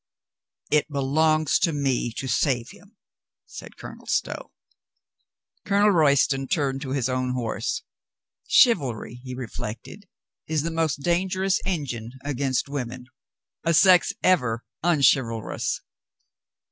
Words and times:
"It 0.71 0.89
belongs 0.91 1.59
to 1.59 1.71
me 1.71 2.11
to 2.13 2.27
save 2.27 2.69
him," 2.71 2.97
said 3.45 3.77
Colonel 3.77 4.07
Stow. 4.07 4.51
Colonel 5.63 5.91
Royston 5.91 6.47
turned 6.47 6.81
to 6.81 6.89
his 6.89 7.07
own 7.07 7.33
horse. 7.35 7.83
Chiv 8.47 8.77
alry, 8.79 9.21
he 9.21 9.35
reflected, 9.35 10.07
is 10.47 10.63
the 10.63 10.71
most 10.71 11.01
dangerous 11.03 11.59
engine 11.67 12.13
against 12.23 12.67
women— 12.67 13.05
a 13.63 13.75
sex 13.75 14.11
ever 14.23 14.65
unchivalrous. 14.83 15.81